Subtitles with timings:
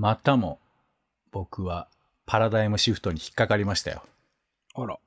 [0.00, 0.60] またも
[1.30, 1.86] 僕は
[2.24, 4.02] パラダイムシフトに引っかかりましたよ。
[4.74, 4.98] あら。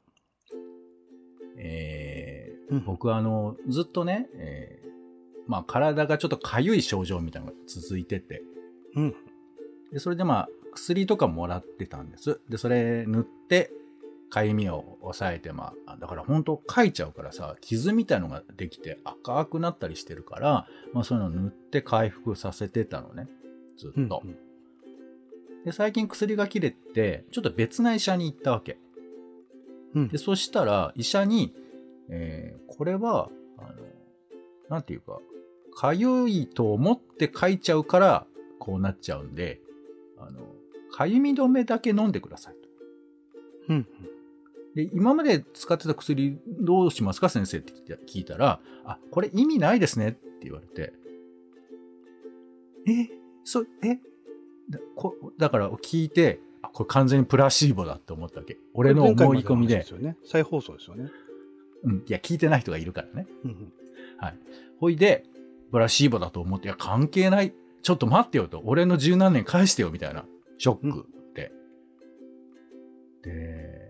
[1.57, 8.43] えーうん僕はあの、ずっとね、えーまあ体がちょっと痒い症状みたいなのが続いてて、
[8.95, 9.15] うん。
[9.91, 12.39] でそれでまあ薬とかもらってたんです。
[12.47, 13.71] で、それ塗って、
[14.31, 23.27] 痒みを抑えて、まあ、だから本当書いちゃうからさ、傷みたいのができて赤くなったりしてるから、まあそういうの塗って回復させてたのね。
[23.77, 24.21] ずっと。
[24.23, 24.52] うん
[25.65, 28.77] で、最近薬が切れて、ちょっと別な医者に行ったわけ。
[29.95, 31.53] うんで、そしたら医者に、
[32.09, 33.69] えーこれは、あの、
[34.67, 35.19] なんていうか、
[35.75, 38.25] かゆいと思って書いちゃうから、
[38.59, 39.61] こうなっちゃうんで、
[40.17, 40.39] あの、
[40.91, 42.69] かゆみ止めだけ飲んでくださいと。
[43.69, 43.87] うん。
[44.75, 47.73] で、今まで使ってた薬どうしますか先生って
[48.07, 50.93] 聞いたら、あ、これ意味ないですねって言われて、
[52.87, 53.09] え、
[53.43, 53.99] そ、えだ
[54.95, 58.57] こだから聞いて、あ、これ完全にプラシーボだって思ったわけ。
[58.73, 60.17] 俺の思い込みでです、よね。
[60.25, 61.09] 再放送ですよね。
[61.83, 63.27] うん、いや、聞いてない人がいるからね。
[63.43, 63.73] うんうん。
[64.17, 64.39] はい。
[64.79, 65.25] ほいで、
[65.71, 67.53] プラシーボだと思って、いや、関係ない。
[67.81, 68.61] ちょっと待ってよと。
[68.65, 70.25] 俺の十何年返してよ、みたいな。
[70.57, 71.51] ショックで。
[73.23, 73.83] で、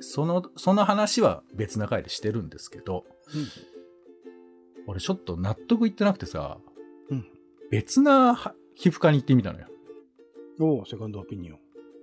[0.00, 3.04] その、その話は別な回でしてるんですけど、
[4.86, 6.58] 俺ちょっと納得いってなくてさ、
[7.10, 7.26] うん
[7.70, 9.66] 別なは皮膚科に行ってみたのよ。
[10.60, 11.58] おお、セカンドオピニオン。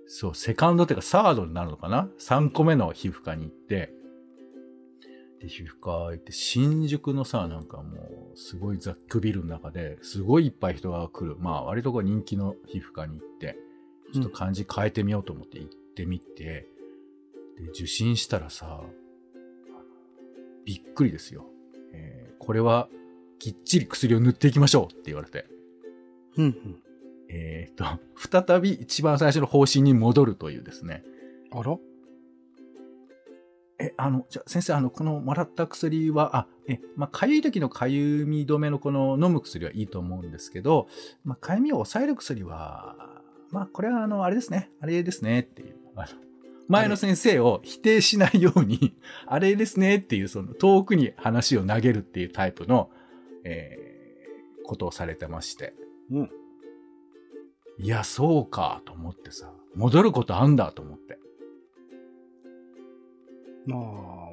[0.06, 3.92] そう、セカンドっていうかサードになるのかな ?3 個目の皮膚科に行って、
[5.40, 11.36] で、皮膚科行って、新宿のさ、なんかもう、すごい雑居ビルの中で、すごいいっぱい人が来る。
[11.38, 13.56] まあ、割とこう人気の皮膚科に行って、
[14.12, 16.68] ちょっと感じ変えてみようと思って行ってみて、
[17.56, 18.82] で、受診したらさ、
[20.64, 21.46] びっくりですよ。
[21.92, 22.88] えーこれは、
[23.38, 25.46] きっちり薬を塗っていきましょうって言われて。
[26.36, 26.82] うんうん。
[27.32, 27.84] えっ、と、
[28.46, 31.02] 再び一番最初の方針に戻るというですね。
[31.50, 31.78] あら？
[33.78, 40.88] え、あの、じゃあ先生、あの、このもらった薬は、あ、え、まあ、かゆい時のかゆみ止めのこの飲む薬はいいと思うんですけど、
[41.24, 45.76] まあ、かゆみを抑える薬は、まあ、これはあの、あれですね、あれですねっていう。
[45.96, 46.08] あの
[46.68, 48.94] 前の先生を否定しないように、
[49.26, 52.90] あれですねっていう、その遠くに話を投げるっていうタイプの、
[53.44, 53.92] えー
[54.62, 55.74] ことをされてまして。
[56.10, 56.30] うん。
[57.82, 61.18] いや、そうかと思ってさ、戻ることあんだと思って。
[63.66, 63.80] まあ、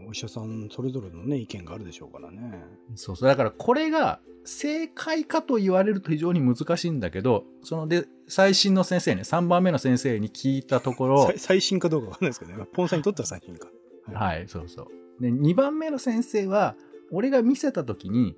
[0.07, 2.63] お医者さんそれぞれのね、意見があるでしょうからね。
[2.95, 3.27] そうそう。
[3.27, 12.57] だからこれが正解かと言われると非常に難しいんだけど、そので、最新の先生ね、3番目の先生に聞いたところさ、最新かどうかわかんないですけどね。
[12.57, 13.67] まあポンさんにとっては最新か。
[14.13, 14.83] はい、そうそ
[15.19, 15.21] う。
[15.23, 16.75] で、2番目の先生は、
[17.11, 18.35] 俺が見せたときに、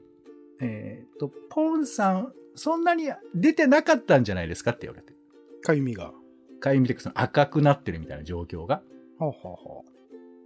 [0.62, 5.14] えっ、と、ポンさん、そんなに出てなかったんじゃないですかって言われて。
[5.62, 6.12] かゆみが。
[6.60, 8.82] かゆみでその赤くなってるみたいな状況が。
[9.18, 9.58] はあ、はあは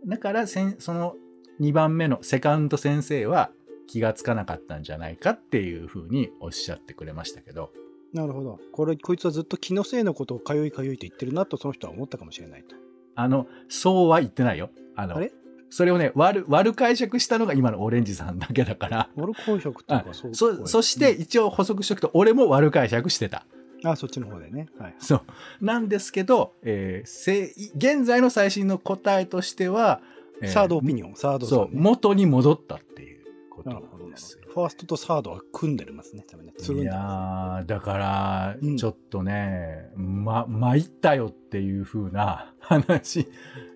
[0.06, 1.16] だからせん、その
[1.60, 3.52] 2番目のセカンド先生は
[3.88, 7.72] 気がつかなかったんじゃないかっていうふうにおっしゃってくれましたけど、
[8.14, 8.60] あ、なるほど。
[8.72, 12.76] これ、こいつはずっと気のせいのことをかゆいかゆいと言ってるなとその人は思ったかもしれないと。
[13.16, 14.70] あの、そうは言ってないよ。
[14.96, 15.32] あの、あれ？
[15.76, 19.10] それをね、悪、悪解釈したのが今のオレンジさんだけだから。
[19.18, 20.34] 悪解釈っていうあか、そう。
[20.34, 23.46] そ、そして一応補足しとくと、俺も悪解釈してた。
[23.84, 24.70] あ、そっちの方でね。
[24.80, 24.96] はい。
[25.00, 25.22] そう。
[25.60, 30.00] なんですけど、えーせ現在の最新の答えとしては、
[30.42, 33.96] えサードオピニオン、サードさんそう、ね元に戻ったっていうこと。
[34.16, 34.46] ですよ。
[34.54, 36.24] ファーストとサードは組んでますね。
[36.28, 36.54] 多分ね。
[36.58, 43.28] つるんいでまやー、だからうん、ちょっとね、ま、参ったよっていう風な話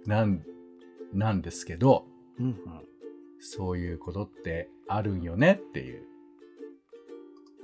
[0.05, 0.41] なん、
[1.13, 2.05] なんですけど、
[2.37, 2.43] す。
[2.43, 2.55] うんうん。
[3.39, 6.03] そういうことってあるんよねっていう。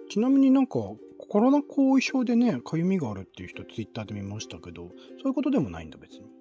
[0.10, 0.80] ちなみになんか、
[1.28, 4.90] コロナ後遺症でね、かゆみがあるっていう人ツイッターで見ましたけど、
[5.22, 6.36] そういうことでもないんだ別に。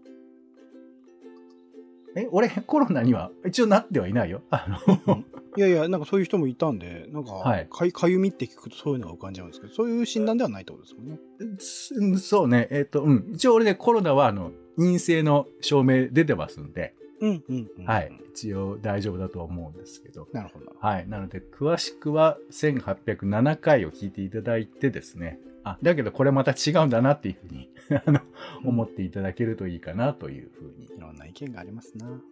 [2.16, 4.42] え、俺コロナには一応なってはいないよ。
[4.50, 5.24] あの、
[5.56, 11.18] いやいや、なんかそういう人もいたんで、なんか、はいかかゆみって聞くとそういうのが浮かんじゃうんですけど、そういう診断ではないってことですもんね。
[11.58, 13.30] すそうね、えっ、と、うん。
[13.32, 17.84] 一応俺ね、コロナはあの、陰性の証明出てますんで、うんうんうん。
[17.84, 18.12] はい。
[18.30, 20.28] 一応大丈夫だとは思うんですけど。
[20.32, 20.72] なるほど。
[20.78, 21.08] はい。
[21.08, 25.38] なので、詳しくは1807回を聞いていただいてですね。
[25.62, 27.70] あ、だけどこれまた違うんだなっていうふうに
[28.04, 28.20] あの、
[28.64, 32.06] 思っていただけるといいかなというふうに、いろんな意見がありますな。
[32.06, 32.22] うん。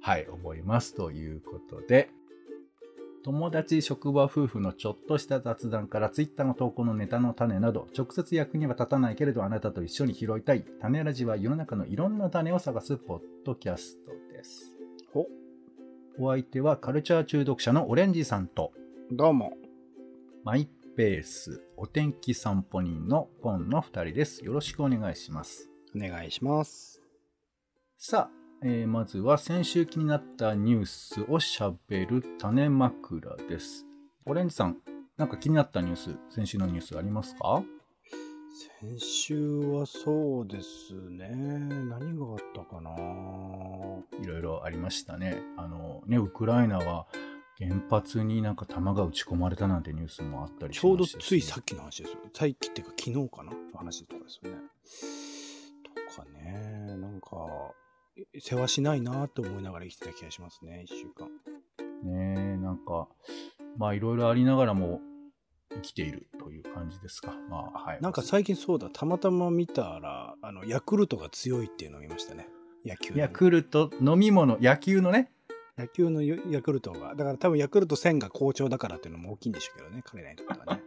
[0.00, 0.94] はい、思います。
[0.94, 2.10] ということで、
[3.28, 14.74] 友達、職場、夫婦のちょっとした雑談から Twitter の投稿のネタの種など、直接役には立たないけれどあなたと一緒に拾いたい、種ラジは世の中のいろんな種を探すポッドキャストです。
[15.12, 15.26] お
[16.24, 18.72] お相手はカルチャー中毒者のオレンジさんと、
[19.12, 19.52] どうも。
[20.42, 20.66] マイ
[20.96, 24.42] ペースお天気散歩人のポンの2人です。
[24.42, 25.68] よろしくお願いします。
[25.94, 27.02] お願いします。
[27.98, 33.86] さあ、えーまずは先週気になったニュースをしゃべる種枕です。
[34.26, 34.78] オレンジさん、
[35.16, 37.62] なんか気になったニュース、先週のニュースありますか？
[38.80, 41.28] 先週はそうですね。
[41.28, 42.90] 何があったかな？
[44.20, 45.40] いろいろありましたね。
[45.56, 47.06] あのね、ウクライナは
[47.58, 52.18] 原発になんか弾が撃ち込まれたなんてニュースもあったりしちょうどついさっきの話ですよ。
[52.34, 53.52] さっきっていうか昨日かな？
[53.52, 54.58] の話とかですよね。
[55.84, 57.36] とかね、なんか、
[57.70, 57.87] え
[58.38, 61.28] 世話しないなって思いながら生きてた気がしますね、一週間。
[62.04, 63.08] ねなんか、
[63.76, 65.00] まあいろいろありながらも
[65.74, 67.34] 生きているという感じですか。
[67.48, 68.00] まあはい。
[68.00, 72.48] なんか最近そうだ、たまたま見たら、あの、ヤクルトが強いっていうのを見ましたね。
[72.84, 75.30] 野球ヤクルト飲み物、野球のね、
[75.76, 77.14] 野球のヤヤクルトが。
[77.14, 80.82] だから多分ヤクルト1000が好調だからっていうのも大きいんでしょうけどね、彼らにとってはね。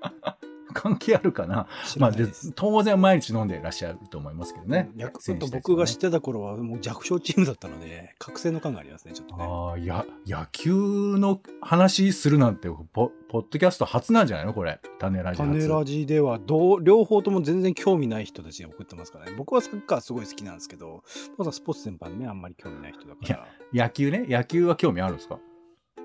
[0.72, 1.68] 関係あるかな。
[1.88, 2.12] 知まあ。
[2.56, 4.90] 当然毎日飲んでいらっしゃると思いますけどね。
[4.96, 9.44] ヤクルト僕が知ってた頃はもう弱小チームだったので、覚醒の感がありますね、ちょっとね。
[9.44, 14.54] ああ、や、野球の話するなんて、ポポッドキャスト初なんじゃないの？
[14.54, 14.80] これ。
[15.00, 15.52] 種ラジ初。
[15.52, 19.34] 種ラジではどう、両方とも全然興味ない人たちが送ってますからね。
[19.38, 21.04] 僕はサッカーすごい好きなんですけど、
[21.38, 23.48] まだスポーツ全般ね、あんまり興味ない人だから。
[23.74, 24.26] 野球ね？
[24.28, 25.40] 野球は興味あるんですか？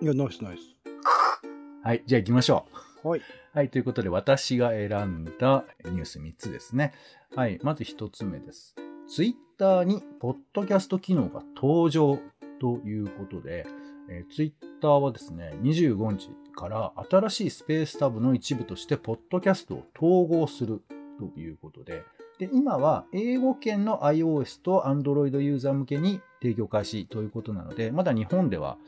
[0.01, 0.61] いや、ナイスナイス。
[1.83, 2.03] はい。
[2.07, 2.86] じゃあ行きましょう。
[3.07, 3.23] はい。
[3.55, 3.71] はい。
[3.71, 6.93] ということで、私が選んだニュース3つですね。
[7.37, 7.61] はい。
[7.63, 8.75] まず1つ目です。
[9.07, 12.19] ツイッターにポッドキャスト機能が登場
[12.61, 13.65] ということで、
[14.11, 20.83] えツイッターはですね、25日から新しいスペースタブの一部として、ポッドキャストを統合する
[21.21, 22.03] ということで、
[22.41, 28.79] で今は英語圏の iOS と Android ユーザー向けに提供開始ということなので、まだ日本では、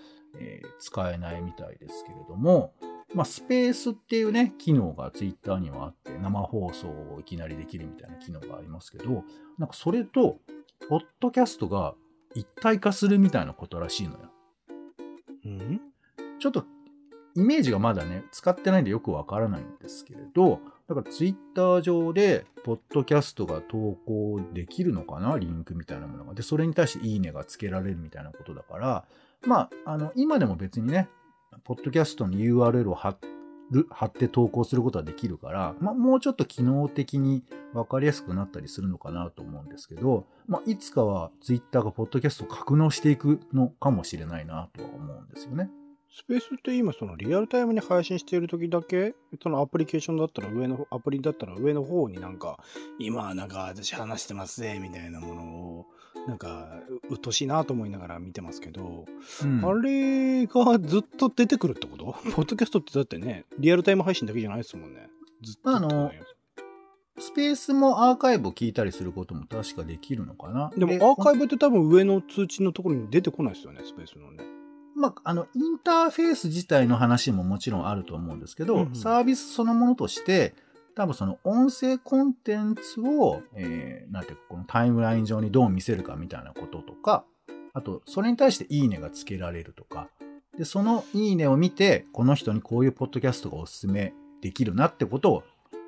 [0.41, 2.73] えー使えないみたいですけれども、
[3.15, 9.25] まあ、スペースっていうね、機能が Twitter にはあって、生放送をいきなりできるみたいな機能がありますけど、
[9.59, 10.39] なんかそれと、
[10.89, 11.95] ポッドキャストが
[12.35, 14.19] 一体化するみたいなことらしいのよ。
[15.45, 15.81] うん？
[16.39, 16.65] ちょっと
[17.35, 26.35] イメージがまだね、使ってないんでよくわからないんですけれど、だからツイッター上で、ポッドキャストが投稿できるのかなリンクみたいなものが。
[26.35, 29.05] で、それに対していいねがつけられるみたいなことだから、
[29.47, 31.09] まあ、あの、今でも別にね、
[31.65, 33.17] ポッドキャストの URL を貼
[33.71, 45.71] る貼って投稿することはできるから、まあ、もうちょっと機能的に分かりやすくなったりするのかなと思うんですけど、まあ、いつかはツイッターがポッドキャストを格納していくのかもしれないなとは思うんですよね。
[46.11, 52.59] スペースって今そのリアルタイムに配信している時だけそのアプリケーションだったら上のアプリだったら上の方になんか
[52.99, 55.87] 今なんか私話してますぜみたいなものを
[56.26, 56.69] なんか
[57.09, 59.06] ううっとうしいなと思いながら見てますけど、
[59.43, 59.65] うん。
[59.65, 62.05] あれがずっと出てくるってこと？
[62.32, 65.09] ポッドキャストってだってねリアルタイム配信だけじゃないですもんね。
[65.43, 66.35] ずっとってことになります
[67.20, 70.70] スペースもアーカイブを聞いたりすることも確かできるのかな。
[70.76, 74.44] でもアーカイブブって多分上の通知のところに出てこないですよねスペースのね。
[74.94, 78.94] まあ、あの、インターフェース自体の話ももちろんあると思うんですけど、うんうん。
[78.97, 80.55] サービスそのものとして、
[80.99, 87.25] 多分その音声コンテンツを、えーなんていうか、このタイムライン上にどう見せるかみたいなこととか、
[87.73, 90.09] あと、それに対していいねがつけられるとか、
[90.59, 94.12] で、そのいいねを見て、この人にこういうポッドキャストがおすすめ
[94.43, 95.45] できるなってことを、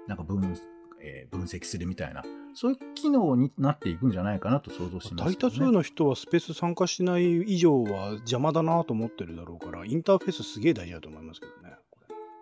[0.07, 0.57] なんか分、
[1.03, 2.23] えー分析するみたいな、
[2.55, 5.33] そういう機能になっていくんじゃないかなと想像します、ね。
[5.33, 11.75] 大多数の人はスペース参加しない以上は邪魔だなと思ってるだろうからインターフェースすげえ大事だと思いますけどね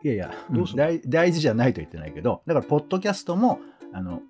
[0.05, 0.85] いやいや、どうすんの？
[0.85, 3.61] 大大事じゃないと言ってないけど、だから、ポッドキャストも、
[3.93, 4.23] あの、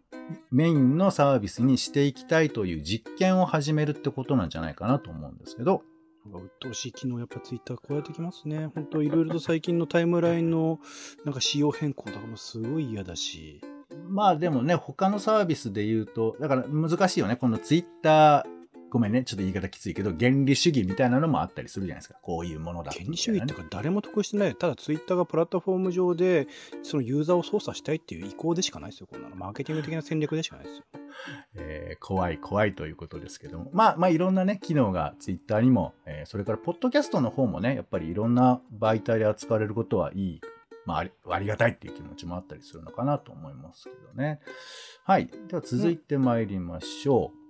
[0.50, 5.82] メインのサービスにしていきたいという実験を始めるってことなんじゃないかなと思うんですけど、
[6.24, 8.70] なんか鬱陶しい機能やっぱツイッター加えてきますね。
[8.74, 10.78] 本当いろいろと最近のタイムラインの
[11.24, 13.60] なんか仕様変更とかもすごい嫌だし。
[14.08, 17.36] まあでもね、他のサービスで言うと、だから難しいよね。
[17.36, 18.57] このツイッター、
[18.90, 22.18] ごめんね、ちょっと言い方きついけど、原理主義みたいなのもあったりするじゃないですか。
[22.22, 23.58] こういうものだ原理主義っていうか。
[23.58, 26.46] か誰も得してないただツイッターがプラットフォーム上で
[26.82, 30.84] そのユーザーを操作したいっていう意向でしかないですよこんなのマーケティング的な戦略でしかないですよ
[31.56, 33.70] えー怖い怖いということですけども。
[33.72, 40.40] まあまあいろんなね、機能がツイッターにも、えーそれからポッドキャストの方もね、やっぱりいろんな媒体で扱われることはいい、
[40.86, 44.40] まあありありがたいっていう気持ちもあったりするのかなと思いますけどね。
[45.04, 45.28] はい。
[45.48, 47.47] では続いて参りましょう。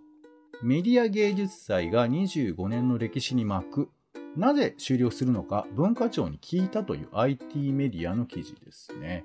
[0.60, 3.90] メディア芸術祭が25年の歴史に巻く。
[4.36, 9.24] なぜ終了するのか文化庁に聞いたという IT メディアの記事ですね。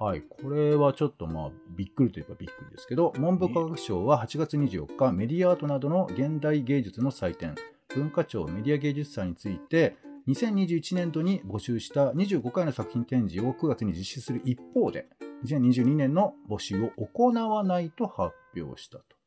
[0.00, 0.22] はい。
[0.22, 7.54] これはちょっとまあ、びっくりといえばびっくりですけど、文部科学省は8月24日、メディアアートなどの現代芸術の祭典、
[7.94, 9.96] 文化庁メディア芸術祭について、
[10.26, 15.06] 2021年度に募集した25回の作品展示を9月に実施する一方で、
[15.44, 19.17] 2022年の募集を行わないと発表したと。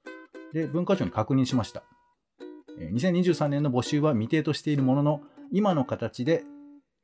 [0.54, 1.84] で、文化庁に確認しました。
[2.80, 6.44] 2023年の募集は未定としているものの、今の形で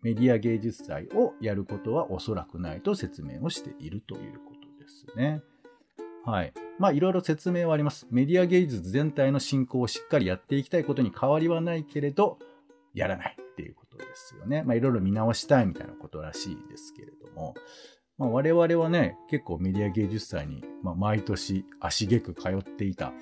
[0.01, 5.41] メディア芸術祭をやることはおそらくないと説明をしているということですね。
[6.25, 6.53] はい。
[6.77, 8.07] まあ、いろいろ説明はあります。
[8.11, 12.37] メディア芸術全体の進行をしっかりやっていきたいことに変わりはないけれど、
[12.93, 14.63] やらないっていうことですよね。
[14.63, 17.55] まあ、いろいろ見直したいみたいなことらしいですけれども、
[18.17, 23.13] まあ、我々はね、結構メディア芸術祭に、ま、毎年足げく通っていた。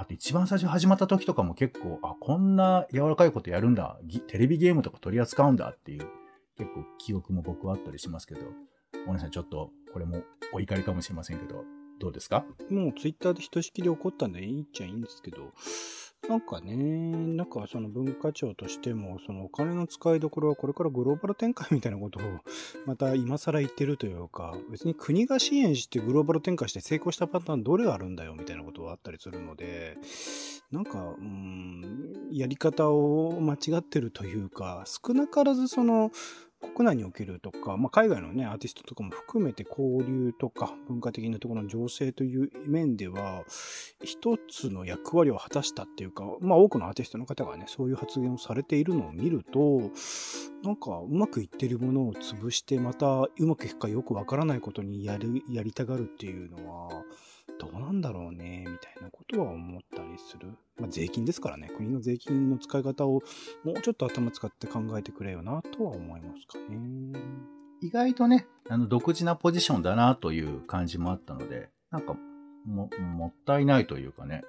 [0.00, 4.00] あと一番最初始まった時とかも結構、あ、こんな柔らかいことやるんだ。
[4.28, 6.08] テレビゲームとか取り扱うんだっていう、
[6.56, 8.40] 結構記憶も僕はあったりしますけど、
[9.06, 10.22] お姉さんちょっと、これも
[10.54, 11.64] お怒りかもしれませんけど、
[12.00, 12.46] どうですか？
[12.70, 15.52] もうツイッターでひとしきり怒ったんでいいっちゃいいんですけど、
[16.28, 22.22] なんかね、なんかその文化庁としても、そのお金の使いどころはこれからグローバル展開みたいなことを
[22.86, 29.96] また今更言ってるというか、別に国が支援してグローバル展開して成功したパターンどれがあるんだよみたいなことがあったりするので、
[30.70, 36.12] なんか、うん、やり方を間違ってるというか、少なからずその、
[36.60, 43.44] 国内におけるとか、まあ、海外のね、アーティストとかも含めて交流とか文化的なところの情勢という面では、
[44.02, 49.90] 一つの役割を果たしたっていうか、まあ、多くのアーティストの方がね、そういう発言をされているのを見ると、
[50.62, 57.04] なんかうまくいってるものを潰して、またうまくいくかよくわからないことにやる、やりたがるっていうのは、
[57.58, 60.48] どうなんだろうね、みたいなことは思ったりする。
[60.80, 63.22] まあ、税金ですからね、国の税金の使い方を
[63.64, 67.20] もうちょっと頭使って考えてくれよな、とは思いますかね。
[67.82, 72.16] 意外とね、あの、独自なポジションだな、という感じもあったので、なんか、
[72.66, 74.42] も、もったいないというかね、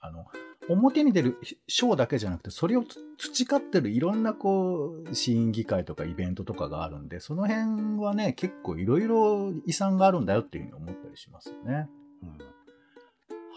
[0.00, 0.26] あの、
[0.68, 2.84] 表に出るショーだけじゃなくて、それを
[3.18, 11.88] 培ってるいろんなこう、市議議会とかイベントとかがあるんで、その辺はね、結構いろいろ遺産があるんだよっていうふうに思ったりしますよね。
[12.22, 12.38] うん、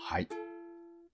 [0.03, 0.27] はい。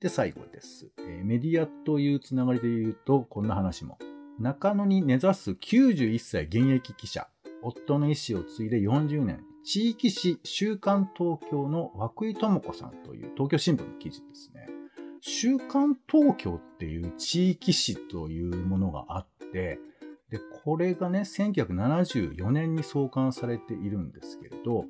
[0.01, 3.99] で、最後です、えー、メディアというつながりで言うと、こんな話も。
[4.39, 7.27] 中野に根ざす91歳現役記者。
[7.61, 9.43] 夫の意思を継いで40年。
[9.63, 14.67] 地域紙週刊東京の涌井智子さんという東京新聞の記事ですね。
[15.21, 19.79] 週刊東京っていう地域紙というものがあって、
[20.31, 24.85] で、これがね、1974年に創刊されているんですけれど、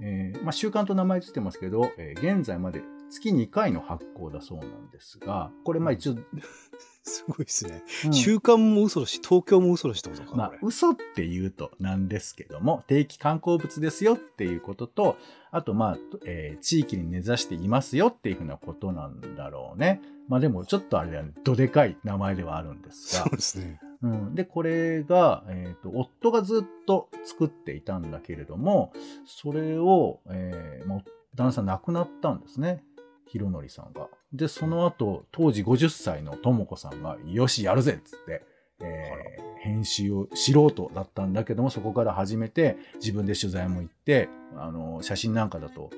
[0.00, 6.16] えー、まあ、週刊と名前ついてますけど、えー、現在まで月2回の発行だそうなんですが、これまあ一応、
[7.06, 7.82] すごいですね。
[8.06, 15.16] うん、週刊も嘘だし、東京も嘘だしってことかまあ、嘘って言うとなんですけども、定期観光物ですよっていうことと、
[15.50, 20.00] あとまあ、えー、地域に根ざしていますよっていうふうなことなんだろうね。
[20.28, 23.24] まあでもちょっとあれだよね、どでかい名前ではあるんですが。
[23.24, 23.80] そうですね。
[24.02, 28.92] うん、で、これが、えっ、ー、と、夫がずっと作っていたんだけれども、
[29.24, 32.84] それを、えー、もう旦那さん亡くなったんですね。
[33.26, 34.08] 弘則さんが。
[34.32, 38.42] で、その後、当時50歳の智子さんが、よし、やるぜっつって、
[38.80, 45.90] えー、編集を素人だったんだけども、そこから始めて、自分で取材も行って、あの、写真なんかだと、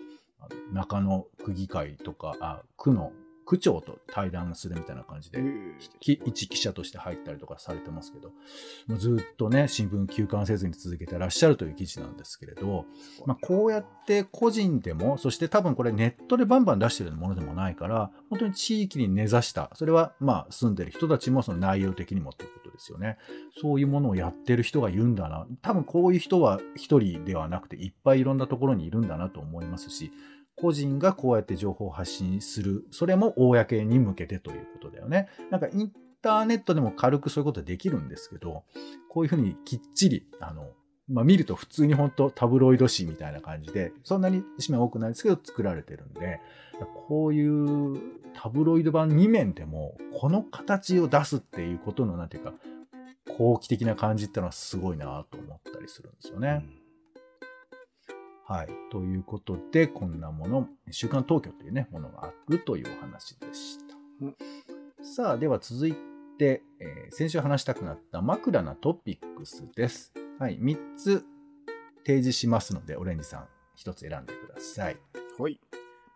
[0.73, 3.13] 中野区議会とか、あ、区の
[3.47, 5.41] 区長と対談するみたいな感じで、
[6.01, 8.31] 一記者として入ったりとかされてますけど、
[8.89, 12.85] もうずっとね、新聞休刊せずに続けてらっしゃるという記事なんですけれど、
[13.25, 23.17] まあ、こうやって個人でも、そして多分これネットでバンバン出してるものでもないから、本当に地域に根ざした、それはまあ住んでる人たちもその内容的にもっていうことですよね。
[23.61, 25.47] そういうものをやってる人がいるんだな。
[25.63, 30.11] 多分こういう人は一人ではなくていっぱいいろんなところにいるんだなと思いますし、
[30.57, 32.87] 個人がこうやって情報を発信する。
[32.91, 35.29] それも公に向けてということだよね。
[35.51, 38.65] なんかインターネットでも軽くそういうことできるんですけど、
[39.09, 40.71] こういうふうにきっちり、あの、
[41.09, 46.41] まあ、見ると普通に本当タブロイド紙みたいな感じで、そんなに紙面多くないですけど作られてるんで、
[47.07, 47.97] こういう
[48.35, 52.55] タブロイド版2面でも、この形を出すっていうことの、なんていうか、
[53.37, 56.65] 好奇的な感じってのはすごいなと思ったりするんですよね。
[56.81, 56.86] うん
[58.49, 58.69] はい。
[58.93, 63.97] ということで、こんなもの、週刊東京というね、ものがあるというお話でした。
[64.21, 64.37] うん、
[65.05, 65.97] さあ、では続い
[66.39, 70.13] て、えー、先週話したくなった枕なトピックスです。
[70.39, 70.61] はい。
[70.61, 71.25] 3つ
[72.07, 73.49] 提示しますので、オレンジさん、
[73.79, 74.97] 1つ選んでください。
[75.39, 75.61] はい。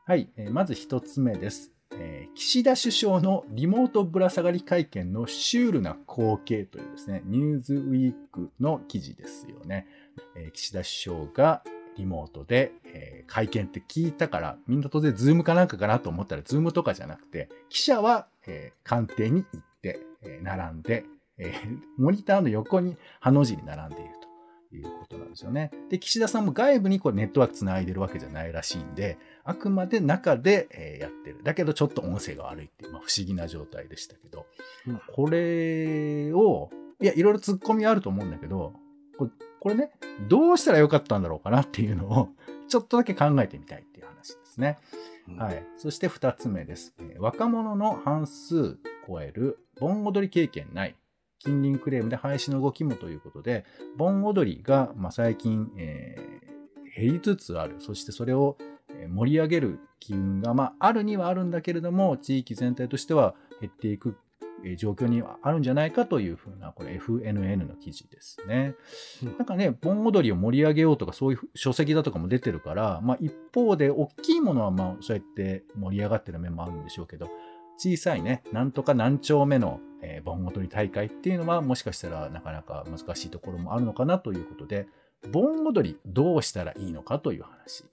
[0.06, 0.30] はい。
[0.37, 1.72] えー、まず1つ目です。
[1.94, 9.88] えー、岸田首相のリモートぶら下がり会見のシュールな光景というですね、ニューズウィークの記事ですよね。
[10.37, 11.64] えー、岸田首相が
[12.00, 21.04] リモートで、えー、会見って聞いたから、みんな当然ズームかなんかかなと思ったら、ズームとかじゃなくて、記者は、えー、官邸に行って、えー、並んで、
[21.38, 24.14] えー、 モニターの横にハの字に並んでいる
[24.71, 25.71] ということなんですよね。
[25.90, 31.42] で、岸田さんも外部にこうネットワークつないでるわけじゃないらしいんで、あくまで中で、えやってる。
[31.42, 34.47] だけどちょっと音声が悪いっていう、まあ、不思議な状態でしたけど、
[34.87, 38.75] うん、これを、いや、いろいろ突っ込みあると思うんだけど、
[39.61, 39.91] これね、
[40.29, 42.29] どうしたらよかったんだろうかなっていうのを、
[42.69, 44.79] ちょっとだけ考えてみたいっていう話ですね。
[45.37, 45.65] はい。
[45.77, 46.95] そして二つ目です。
[47.19, 50.97] 若者の半数超える盆踊り経験ない。
[51.39, 53.65] 近隣クレームで廃止の動きもということで、
[53.97, 57.77] 盆踊りが、まあ、最近、えー、減りつつある。
[57.81, 58.57] そしてそれを
[59.09, 64.17] 盛り上げる機運が、まあ、あるにはあるんだけれども、地域全体としては減っていく
[64.76, 68.75] 状況にはあるんじゃないかというふうな、これ FNN の記事ですね。
[69.23, 77.29] うん、なんかね、盆踊りを盛り上げようとか、そういう書籍だとかも出てるから、まあ一方で大きいものはまあそうやって盛り上がってる面もあるんでしょうけど、
[77.79, 84.87] 小さいね、なんとか何丁目の、えー、盆踊り大会っていうのはもしかしたらなかなか難しいところもあるのかなということで、
[85.33, 87.85] 盆踊りどうしたらいいのかという話。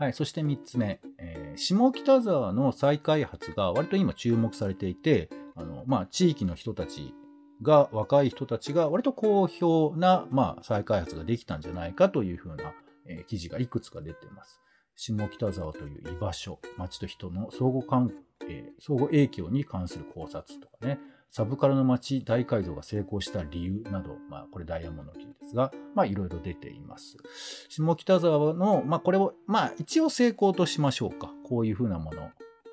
[0.00, 7.12] はい、そして3つ目、えー、下北沢の再開発が割と今注目されていて、あのまあ、地域の人たち
[7.60, 12.72] が、若い人たちが割と好評な、まあ、再開発ができたんじゃないかというふうな、
[13.06, 14.62] えー、記事がいくつか出ています。
[14.96, 20.98] 下北沢という居場所、街と人の相互関係、相互影響に関する考察とかね、
[21.30, 27.16] サブカルの街大改造が成功した理由など、まあ、これダイヤモンドの記事ですが、まあ、いろいろ出ています。
[27.68, 31.32] 下北沢の、まあ、これを、まあ、一応成功としましょうか。
[31.44, 32.30] こういうふうなもの。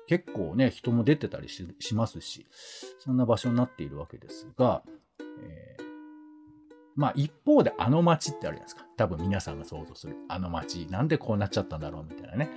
[0.08, 2.46] 結構ね、人も出てたりしますし、
[2.98, 4.82] そんな場所になっているわけですが、
[5.42, 5.88] えー
[6.98, 8.84] まあ一方であの街ってあるじゃないですか。
[8.96, 10.88] 多分皆さんが想像するあの街。
[10.90, 12.50] なんでこうなっちゃったんだろうみたいなね。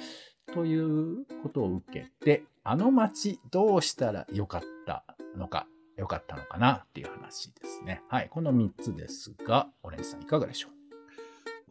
[0.52, 5.06] ということを受けて、あの街どうしたらよかった
[5.38, 5.68] のか、
[5.98, 8.02] よかったのかなっていう話ですね。
[8.08, 8.30] はい。
[8.30, 10.70] この3つですが、オレンジさんいかがでしょ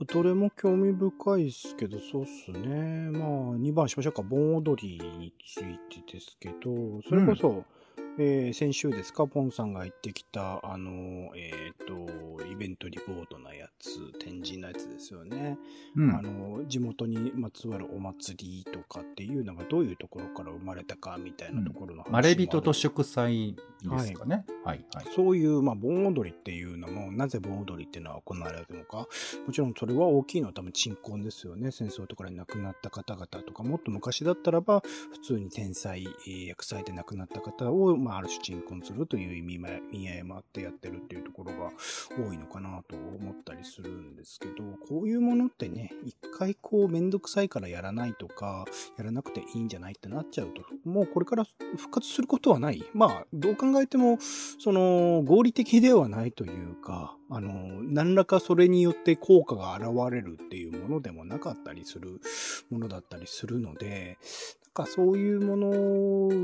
[0.00, 0.04] う？
[0.06, 3.11] どれも興味深いですけど、そうっすね。
[3.11, 4.22] まあ、2番しましょうか。
[4.22, 7.64] 盆踊りについてですけど、それこそ、うん
[8.18, 15.59] えー、先週ですか、ポンさんが言ってきた、あの、えっ、ー、と、イベントリポートのやつ、展示のやつですよね。
[15.96, 24.44] うん、あの、地元にまつわるお祭りとかっていうのがどういうところから生まれたかみたいなところの話、うん、まれびとと祝祭ですかね。
[24.64, 24.85] はい。
[24.94, 29.07] はい、そういう、まあ、盆踊りっていうのも、なぜ盆踊りっていうのは行われるのか。
[29.46, 31.70] もちろんそれは大きいのは多分鎮魂ですよね。
[31.70, 39.58] 戦争とかで亡くなった方々とか、もっと昔だったらば、普通に天災、薬災で亡くなった方を、まあ、ある種鎮魂するという意味意
[39.98, 41.70] 味合いもあってやってるっていうところが
[42.16, 44.54] 多いのかなと思ったりするんですけど、
[44.88, 48.64] こういうものってね、一回こうめんどくさいからやらないとか、
[48.96, 51.44] やらなくていいんじゃないってなっちゃうと、もうこれから
[51.76, 52.84] 復活することはない。
[52.94, 54.18] まあ、どう考えても、
[54.58, 62.20] その、合理的ではないというか、あの、何らかそれによって効果が現れるっていうものでもなかったりする
[62.70, 64.18] ものだったりするので、
[64.72, 65.70] かそういうもの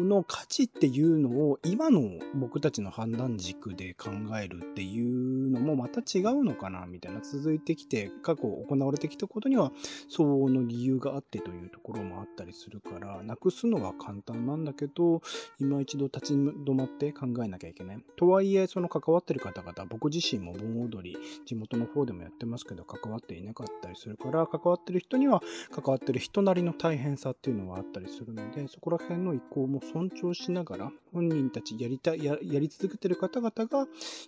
[0.04, 2.02] の価値っていうのを今の
[2.34, 4.10] 僕たちの判断軸で考
[4.40, 9.72] えるっていうのもまた違うのかなみたいな続いてきて過去行われてきたことには
[10.08, 15.22] 相応の理由があってというところもあったりするからなくすのは簡単なんだけど
[15.60, 17.98] 今一度立ち止まって考えなきゃいけない。
[18.16, 33.86] とはいえその関わってる方々僕自身も盆踊り地元の方でもやってますけど関わっていなかったりするから関わってる人には関わってる人なりの大変さっていうのはあったりするするので、そこら辺の意向も尊重しながら、本人たちやりたい、やり続けてる方々が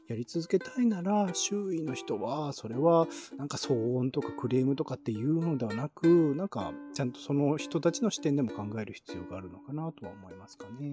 [0.09, 10.93] やり続けたいなら、周囲の人は、それはなんか騒音とかクレームとかっていうのではなく、なんかちゃんとその人たちの視点でも考える必要があるのかなとは思いますかね。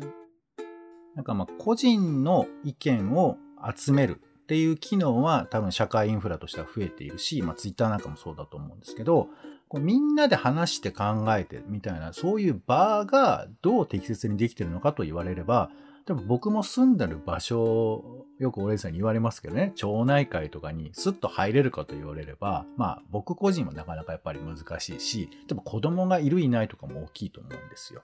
[1.15, 3.37] なんかまあ個人の意見を
[3.75, 9.29] 集めるっていう機能は多分社会インフラとしては増えているし、まあツイッターなんかもそうだと思うんですけど、
[9.75, 15.69] こうみんなで話して考えてみたいな、そういう場がどう適切にできてるのかと言われれば、
[16.05, 28.01] でも僕も住んでる場所、よくオレンさんに言われますけどね、町内会とかにスッと入れるかと言われれば、まあ僕個人はなかなかやっぱり難しいし、でも子供がいるいないとかも大きいと思うんですよ。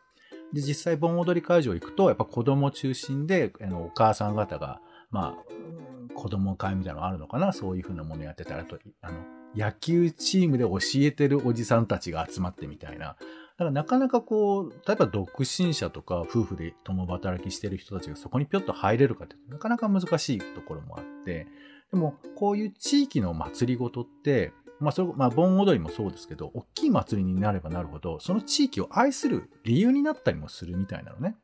[0.52, 4.82] で、実際盆踊り会場行くと、やっぱ子供中心で、あのお母さん方が、
[5.12, 9.20] まあ、子供会みたいなのあるのかなそういうふうなものやってたらと、あの、
[9.56, 13.08] 野球チームで教えてるおじさんたちが集まってみたいな。
[13.08, 13.16] だ
[13.58, 21.48] からなかなかこう、例えば独身者とか夫婦で共働きしてる人たちがそこにぴょっと入れるかってなかなか難しいところもあって、
[21.92, 31.36] でもこういう地域の祭りごとって、まあそれ、まあ盆踊りもそうですけど、大きい祭りになればなるほど、その地域を愛する理由になったりもするみたいなのね。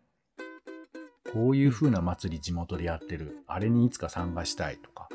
[1.33, 3.43] こういう風な祭り地元でやってる。
[3.47, 5.09] あれにいつか参加したいとか、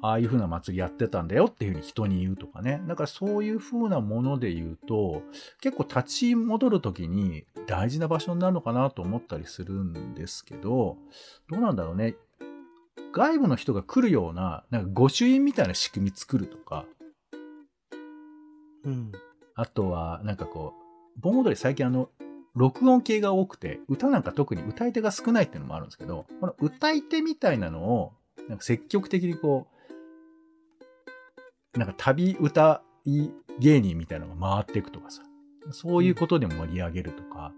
[0.00, 2.80] ああいう風な祭りやってたんだよっていう風に人に言うとかね。
[2.86, 5.22] だからそういう風なもので言うと、
[5.60, 10.96] 結構立ち戻る時に大事な場所になるのかなと思ったりするんですけど、
[11.50, 12.16] どうなんだろうね。
[13.12, 16.84] 外部の人が来るような、なんか御朱印みたいな仕組み作るとか、
[18.84, 19.12] うん。
[19.54, 20.74] あとは、なんかこ
[21.16, 22.10] う、盆踊り最近あの、
[22.54, 28.12] 録音系が多くて、歌なんか特に歌い手が少ないっていうのもあるんですけど、この歌い手みたいなのを、
[28.48, 29.77] なんか積極的にこう、
[31.76, 33.28] なんか旅歌い
[33.58, 35.22] 芸人みたいなのが回っていくとかさ、
[35.70, 37.52] そういうことで盛り上げるとか、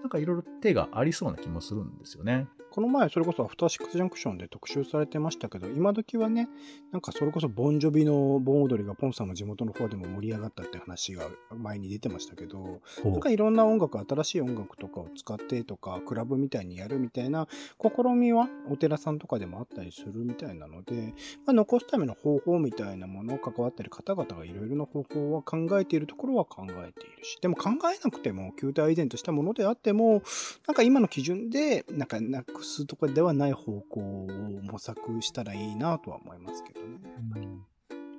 [0.00, 2.48] なんかいろいろ手がありそうな気もするんですよね。
[2.70, 6.48] この前、それこそアフターシックスジャンクションで特集されてましたけど、今時はね、
[6.92, 11.24] なんかそれこそボンジョビの盆踊りがポンさんの地元の方でも盛り上がったって話が
[11.56, 17.48] 前に出てましたけど、ほなんかいろんな音楽、新しい音楽とかを使ってとか、クラブみたいにやるみたいな
[17.82, 21.12] 試みはお寺さんとかでもあったりするみたいなので、
[21.46, 30.22] まあ、残すための方法みたいなものを関わってる方々がいろいろな方法は考えているところは考えているし、でも考えなくても、球体依然としたものであっても、
[30.66, 34.28] なんか今の基準で、なんかなくすとかではない方向を
[34.62, 37.48] 模索したらいいなとは思いますけどね。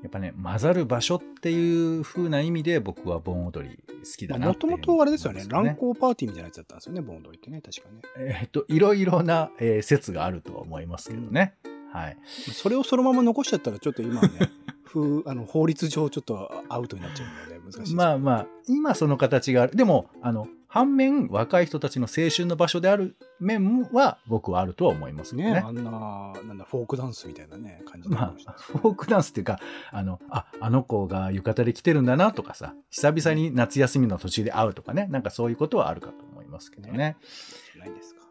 [0.02, 8.02] やっぱね、混ざる場所っていう風な意味で僕は盆踊り好きだなもともとあれですよね、乱交パーティーみたいなやつだったんですよね、盆踊りってね、確かね。
[8.18, 11.54] えーっと、いろいろな、えー説があるとは思いますけどね。
[11.92, 12.18] はい。
[12.26, 14.50] それをそのまま残しちゃったら、ちょっと今はね、
[14.86, 17.96] 風あの法律上ちょっとアウトになっちゃうので難しいです。
[17.96, 19.76] まあまあ、今その形がある。
[19.76, 25.60] でも、あの、反面、若い人たちの青春の場所である面は僕はあるとは思いますね、ね。
[25.60, 29.60] あんな、なんだ、フォークダンスみたいなね、感じまあ、フォークダンスっていうか、
[29.92, 37.18] あの、あ、あの子が浴衣で来てるんだなとかさ、久々に夏休みの途中で会うとかね、なんかそういうことはあるかと思いますけどね。
[37.74, 38.22] じゃないですか。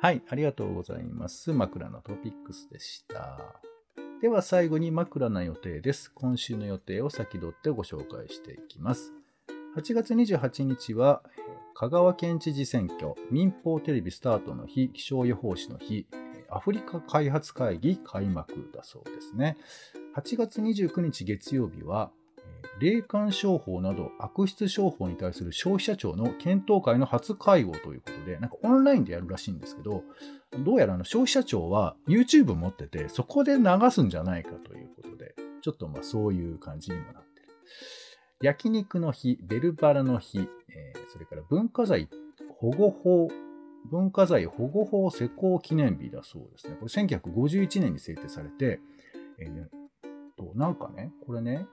[0.00, 1.52] はい、ありがとうございます。
[1.52, 3.60] 枕のトピックスでした。
[4.22, 6.12] では最後に枕の予定です。
[6.14, 9.17] 今週の予定を先取ってご紹介していきます。
[9.78, 11.22] 8月28日は、
[11.72, 16.08] 香川県知事選挙、民放テレビスタートの日、気象予報士の日、
[16.50, 19.56] アフリカ開発会議開幕だそうですね。
[20.16, 22.10] 8月29日月曜日は、
[22.80, 30.02] 霊感商法など悪質商法に対する消費者庁の検討会の初会合ということで、なんかオンラインでやるらしいんですけど、
[30.58, 37.48] どうやらあの消費者庁は YouTube 持ってて、そこで流すんじゃないかということで、ちょっとまあそういう感じにもなってる。
[38.40, 42.08] 焼肉の日、ベルバラの日、えーそれから文化財
[42.60, 43.28] 保護法、
[43.90, 46.76] 文化財保護法施行記念日だそうですね。
[46.78, 48.80] これ1951年に制定されて、
[49.38, 49.68] えーね
[50.36, 51.66] となんかね、これね、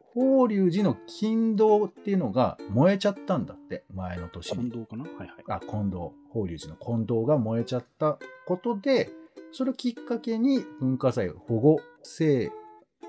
[0.00, 4.70] 法隆寺の金堂っていうのが燃えちゃったんだって、前の年に。
[4.70, 5.04] 近藤かな？
[5.04, 5.28] はいはい。
[5.48, 9.10] あ、近藤、法隆寺の近藤が燃えちゃったことで、
[9.52, 12.52] それをきっかけに文化財保護政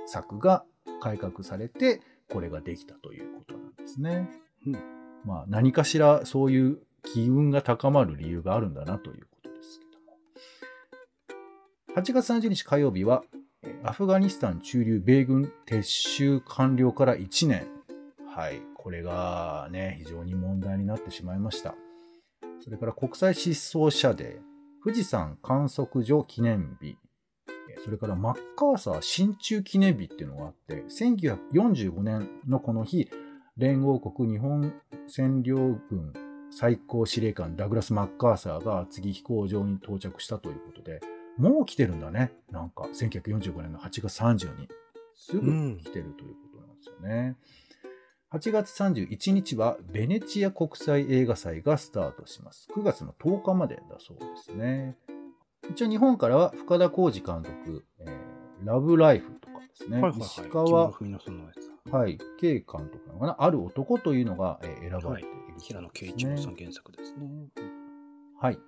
[0.05, 0.63] 策が
[1.01, 1.99] 改革されて、
[2.33, 4.27] これができたということなんですね。
[4.65, 4.77] うん
[5.23, 10.17] まあ、何かしらそういう機運が高まる理由があるんだなということですけども。
[11.95, 13.23] 8月30日火曜日は、
[13.61, 17.67] えーアフガニスタン駐留米軍撤収完了から1年。
[18.27, 18.61] はい。
[18.75, 21.75] これがね、非常に問題になってしまいました。
[22.61, 27.02] それから国際失踪者デー、富士山観測所記念日、えー
[27.83, 33.09] それからマッカーサー新中記念日っていうのがあって、1945年のこの日、
[33.57, 34.73] 連合国日本
[35.09, 36.13] 占領軍
[36.51, 41.01] 最高司令官ダグラス・マッカーサーが次飛行場に到着したということで、
[41.37, 42.31] もう来てるんだね。
[42.51, 44.69] なんか、1945年の8月30に。
[45.15, 47.35] すぐ来てるということなんですよね。
[48.31, 52.67] 8月31日はベネチア国際映画祭がスタートします。
[52.75, 54.95] 9月の10日までだそうですね。
[55.71, 58.33] 一応日本からは深田浩二監督、えー
[58.65, 59.99] ラブライフとかですね。
[60.01, 60.27] はいはいはい。
[60.27, 60.91] 石木川。
[61.91, 67.27] はい、K 監督なのかなある男というのが、えー選ばれている、平野啓一郎さん原作ですね。
[68.39, 68.59] はい。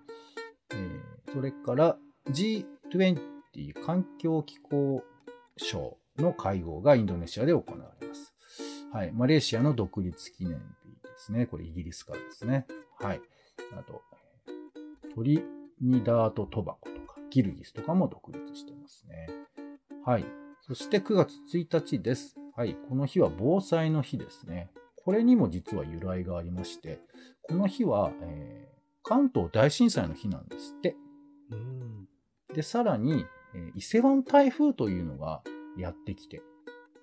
[0.71, 1.97] えーそれから
[2.29, 5.01] G20 環境気候
[5.57, 8.33] 省の会合がインドネシアで行われます。
[8.91, 9.11] はい。
[9.13, 11.45] マレーシアの独立記念日ですね。
[11.45, 12.67] これイギリスからですね。
[12.99, 13.21] はい。
[13.77, 14.01] あと、
[14.47, 15.41] えートリ
[15.81, 19.27] ニダート・トバコとか、キルギスとかも独立してますね。
[20.05, 20.25] はい。
[20.61, 22.35] そして9月1日です。
[22.55, 22.75] はい。
[22.89, 24.71] この日は防災の日ですね。
[24.95, 26.99] これにも実は由来がありまして、
[27.43, 28.75] この日は、えー
[29.07, 30.95] 関東大震災の日なんですって。
[31.51, 32.07] うん。
[32.55, 35.43] で、さらに、えー伊勢湾台風というのが
[35.77, 36.41] やってきて、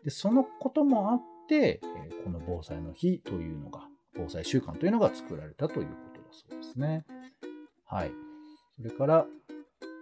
[0.02, 7.04] で、そのこともあって、えーこの防災の日というのが、防災週間というのが作られたということだそうですね。
[7.84, 8.12] はい。
[8.76, 9.26] それから、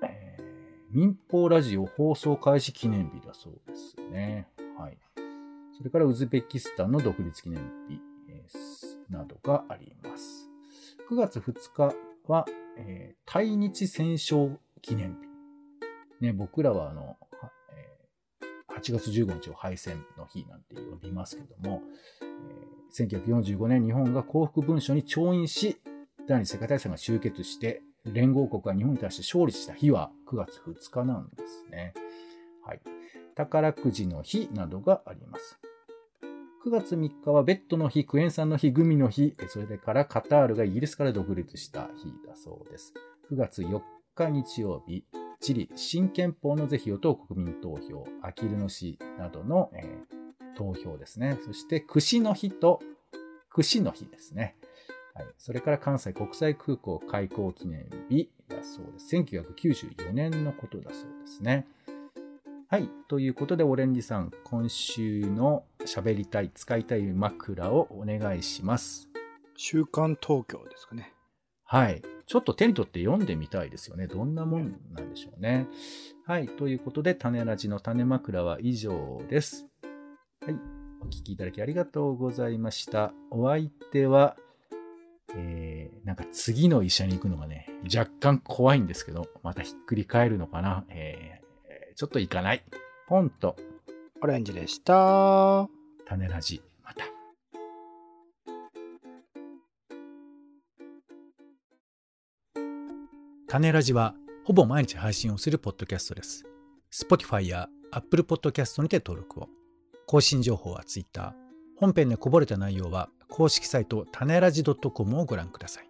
[0.05, 0.51] えー
[0.93, 4.49] 民放ラジオ放送開始記念日だそうですね。
[4.77, 4.99] はい。
[5.79, 10.49] それからウズベキスタンの独立記念日、えーなどがあります。
[11.09, 11.95] 9月2日
[12.27, 12.45] は、
[12.77, 15.17] えー対日戦勝記念
[16.21, 16.25] 日。
[16.25, 17.17] ね、僕らはあの、
[18.77, 21.83] 8月15日を敗戦の日なんて呼びますけども、
[22.23, 25.81] えー1945年日本が降伏文書に調印し、
[26.27, 31.95] 第二次世界大戦が終結して、連合国が日本に対して勝利した日は9月2日なんですね。
[32.65, 32.81] はい。
[33.35, 35.59] 宝くじの日などがあります。
[36.65, 42.93] 9月3日はベッドの日、クエン酸の日、グミの日、それからカタールがイギリスから独立した日だそうです。
[43.31, 43.81] 9月4
[44.15, 45.05] 日日曜日、
[45.41, 50.21] チリ新憲法の是非を問う国民投票、アキルの死などの、えー
[50.61, 51.39] 投票ですね。
[51.45, 52.81] そして、串の日と
[53.49, 54.57] 串の日ですね。
[55.21, 59.15] はい、それから関西国際空港開港記念日だそうです。
[59.17, 61.67] 1994年のことだそうですね。
[62.69, 62.89] はい。
[63.09, 69.11] ということで、オレンジさん、今週の喋りたい、使いたい枕をお願いします。
[69.57, 71.13] 週刊東京ですかね。
[71.65, 72.01] はい。
[72.27, 74.07] ちょっと手に取って読んでみたいですよね。
[74.07, 75.67] どんなもんなんでしょうね。
[76.25, 76.47] はい。
[76.47, 79.67] ということで、種ラジの種枕は以上です。
[80.47, 80.55] はい。
[81.03, 83.13] お聞きいただきありがとうございました。
[83.31, 84.37] お相手は、
[85.37, 90.85] えー、なんか次の医者に行くのがね、若干怖いんですけど、またひっくり返るのかな？
[90.89, 92.65] えー、ちょっと行かない。
[93.09, 93.57] ポンと
[94.23, 95.69] オレンジでした。
[96.07, 97.05] 種ラジ、また。
[103.49, 104.15] 種ラジは
[104.45, 106.45] ほぼ毎日配信をするポッドキャストです。
[106.93, 109.49] Spotify や Apple Podcast にて登録を。
[110.07, 111.35] 更新情報は Twitter。
[111.81, 115.89] 本編でこぼれた内容は公式サイト種ラジ .com をご覧ください。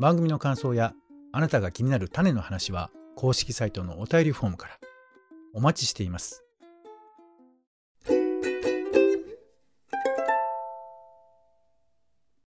[0.00, 0.94] 番組の感想や
[1.30, 4.78] あなたが気になる種の話は公式サイトのお便りフォームから。
[5.54, 6.45] お待ちしています。